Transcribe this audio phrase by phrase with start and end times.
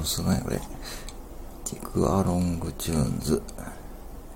[0.00, 0.58] とすごいこれ。
[1.64, 3.42] ティクアロングチューンズ。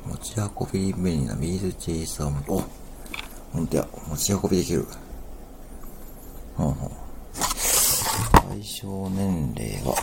[0.06, 2.62] 持ち運び便利なビーズチェイサーも、お
[3.52, 4.86] ほんとや、持ち運びできる。
[6.56, 6.90] ほんほん。
[8.48, 9.94] 対象年齢が、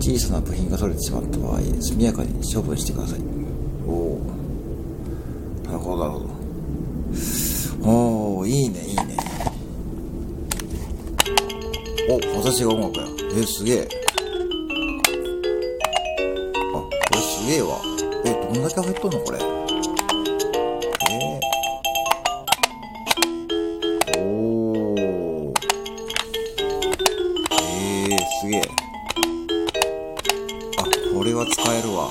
[0.00, 3.20] 小さな部品が取れてしまった場合、速やかに処分してください。
[3.86, 4.20] おお。
[5.66, 6.26] なるほど、なるほど。
[7.84, 9.16] おー、いいね、いいね。
[12.08, 13.06] お、私が音楽や。
[13.36, 14.01] え、すげえ。
[17.12, 17.80] れすげえわ。
[18.24, 19.38] え、どんだけ入っとんのこれ？
[21.10, 25.52] えー、おー。
[27.50, 28.62] えー、すげえ。
[30.78, 30.80] あ、
[31.14, 32.08] これは使えるわ。